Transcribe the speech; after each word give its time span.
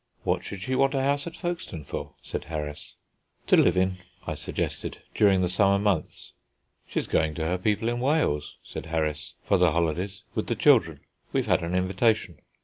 "What 0.23 0.43
should 0.43 0.61
she 0.63 0.73
want 0.73 0.95
a 0.95 1.03
house 1.03 1.27
at 1.27 1.35
Folkestone 1.35 1.83
for?" 1.83 2.15
said 2.23 2.45
Harris. 2.45 2.95
"To 3.45 3.55
live 3.55 3.77
in," 3.77 3.97
I 4.25 4.33
suggested, 4.33 5.03
"during 5.13 5.41
the 5.41 5.47
summer 5.47 5.77
months." 5.77 6.31
"She's 6.87 7.05
going 7.05 7.35
to 7.35 7.45
her 7.45 7.59
people 7.59 7.87
in 7.87 7.99
Wales," 7.99 8.55
said 8.63 8.87
Harris, 8.87 9.35
"for 9.45 9.59
the 9.59 9.73
holidays, 9.73 10.23
with 10.33 10.47
the 10.47 10.55
children; 10.55 11.01
we've 11.33 11.45
had 11.45 11.61
an 11.61 11.75
invitation." 11.75 12.39